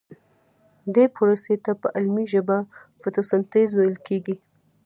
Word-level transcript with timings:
دې 0.95 1.05
پروسې 1.15 1.55
ته 1.65 1.71
په 1.81 1.87
علمي 1.95 2.25
ژبه 2.33 2.57
فتوسنتیز 3.01 3.69
ویل 3.75 3.95
کیږي 4.07 4.35